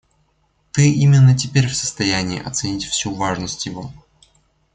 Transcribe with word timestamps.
Ты 0.71 0.91
именно 0.91 1.37
теперь 1.37 1.67
в 1.67 1.75
состоянии 1.75 2.41
оценить 2.41 2.85
всю 2.85 3.13
важность 3.13 3.67
его. 3.67 3.93